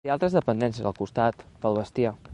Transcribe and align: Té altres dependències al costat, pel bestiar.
Té 0.07 0.11
altres 0.13 0.37
dependències 0.37 0.89
al 0.93 0.97
costat, 1.03 1.47
pel 1.67 1.81
bestiar. 1.83 2.19